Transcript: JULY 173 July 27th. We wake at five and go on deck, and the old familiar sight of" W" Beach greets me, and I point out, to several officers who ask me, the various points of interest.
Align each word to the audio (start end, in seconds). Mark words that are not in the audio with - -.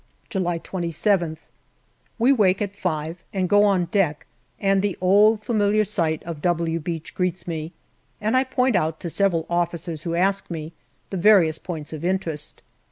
JULY 0.31 0.57
173 0.57 1.15
July 1.15 1.35
27th. 1.37 1.39
We 2.17 2.33
wake 2.33 2.59
at 2.59 2.75
five 2.75 3.23
and 3.31 3.47
go 3.47 3.63
on 3.65 3.85
deck, 3.91 4.25
and 4.59 4.81
the 4.81 4.97
old 4.99 5.43
familiar 5.43 5.83
sight 5.83 6.23
of" 6.23 6.41
W" 6.41 6.79
Beach 6.79 7.13
greets 7.13 7.45
me, 7.47 7.71
and 8.19 8.35
I 8.35 8.43
point 8.43 8.75
out, 8.75 8.99
to 9.01 9.09
several 9.11 9.45
officers 9.47 10.01
who 10.01 10.15
ask 10.15 10.49
me, 10.49 10.73
the 11.11 11.17
various 11.17 11.59
points 11.59 11.93
of 11.93 12.03
interest. 12.03 12.63